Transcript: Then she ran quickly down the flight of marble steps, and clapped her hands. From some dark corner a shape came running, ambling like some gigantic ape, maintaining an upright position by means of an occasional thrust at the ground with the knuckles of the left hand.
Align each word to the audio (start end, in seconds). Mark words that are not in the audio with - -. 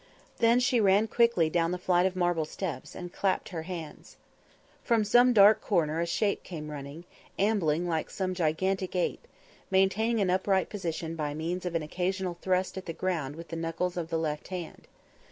Then 0.39 0.59
she 0.59 0.79
ran 0.81 1.07
quickly 1.07 1.47
down 1.47 1.69
the 1.69 1.77
flight 1.77 2.07
of 2.07 2.15
marble 2.15 2.45
steps, 2.45 2.95
and 2.95 3.13
clapped 3.13 3.49
her 3.49 3.61
hands. 3.61 4.17
From 4.83 5.03
some 5.03 5.31
dark 5.31 5.61
corner 5.61 5.99
a 5.99 6.07
shape 6.07 6.41
came 6.41 6.71
running, 6.71 7.03
ambling 7.37 7.87
like 7.87 8.09
some 8.09 8.33
gigantic 8.33 8.95
ape, 8.95 9.27
maintaining 9.69 10.19
an 10.19 10.31
upright 10.31 10.69
position 10.69 11.15
by 11.15 11.35
means 11.35 11.67
of 11.67 11.75
an 11.75 11.83
occasional 11.83 12.33
thrust 12.41 12.79
at 12.79 12.87
the 12.87 12.93
ground 12.93 13.35
with 13.35 13.49
the 13.49 13.55
knuckles 13.55 13.95
of 13.95 14.09
the 14.09 14.17
left 14.17 14.47
hand. 14.47 14.87